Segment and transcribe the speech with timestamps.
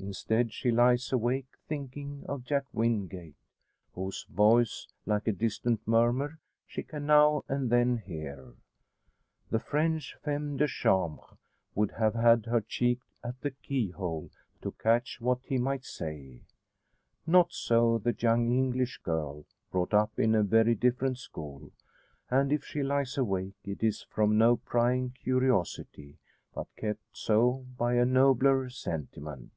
[0.00, 3.34] Instead she lies awake thinking of Jack Wingate,
[3.94, 8.54] whose voice, like a distant murmur, she can now and then hear.
[9.50, 11.36] The French femme de chambre
[11.74, 14.30] would have had her cheek at the keyhole,
[14.62, 16.42] to catch what he might say.
[17.26, 21.72] Not so the young English girl, brought up in a very different school;
[22.30, 26.18] and if she lies awake, it is from no prying curiosity,
[26.54, 29.50] but kept so by a nobler sentiment.